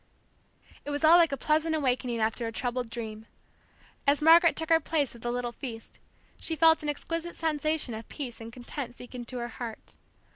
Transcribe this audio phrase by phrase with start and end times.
[0.83, 3.27] It was all like a pleasant awakening after a troubled dream.
[4.07, 5.99] As Margaret took her place at the little feast,
[6.39, 9.93] she felt an exquisite sensation of peace and content sink into her heart.